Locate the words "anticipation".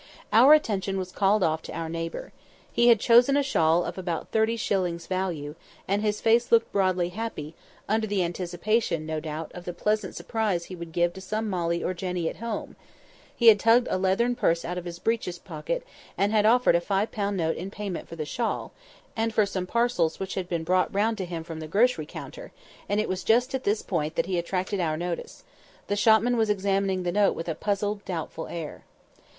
8.23-9.05